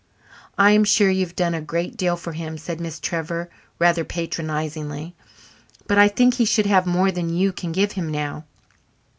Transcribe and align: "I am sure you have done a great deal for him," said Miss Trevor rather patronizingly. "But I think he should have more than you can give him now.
"I 0.57 0.71
am 0.71 0.83
sure 0.83 1.11
you 1.11 1.23
have 1.23 1.35
done 1.35 1.53
a 1.53 1.61
great 1.61 1.95
deal 1.95 2.17
for 2.17 2.33
him," 2.33 2.57
said 2.57 2.81
Miss 2.81 2.99
Trevor 2.99 3.51
rather 3.77 4.03
patronizingly. 4.03 5.13
"But 5.85 5.99
I 5.99 6.07
think 6.07 6.33
he 6.33 6.45
should 6.45 6.65
have 6.65 6.87
more 6.87 7.11
than 7.11 7.29
you 7.29 7.53
can 7.53 7.71
give 7.71 7.91
him 7.91 8.09
now. 8.09 8.45